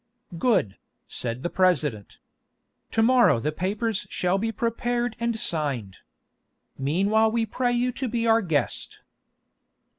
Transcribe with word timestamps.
"Good," 0.39 0.79
said 1.05 1.43
the 1.43 1.49
President. 1.51 2.17
"To 2.89 3.03
morrow 3.03 3.39
the 3.39 3.51
papers 3.51 4.07
shall 4.09 4.39
be 4.39 4.51
prepared 4.51 5.15
and 5.19 5.37
signed. 5.39 5.99
Meanwhile 6.75 7.29
we 7.31 7.45
pray 7.45 7.73
you 7.73 7.91
to 7.91 8.07
be 8.07 8.25
our 8.25 8.41
guest." 8.41 9.01